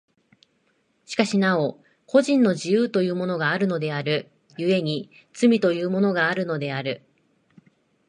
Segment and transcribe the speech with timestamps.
[1.05, 7.03] しかしなお個人の自由というものがあるのである、故に罪というものがあるのである。